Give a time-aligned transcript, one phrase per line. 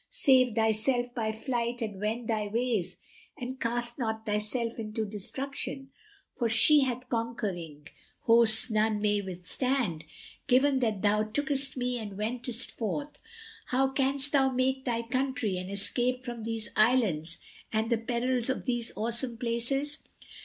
[0.09, 2.97] Save thyself by flight and wend thy ways
[3.37, 5.91] and cast not thyself into destruction;
[6.33, 7.85] for she hath conquering
[8.21, 10.05] hosts none may withstand.
[10.47, 13.19] Given that thou tookest me and wentest forth,
[13.67, 17.37] how canst thou make thy country and escape from these islands
[17.71, 19.99] and the perils of these awesome places?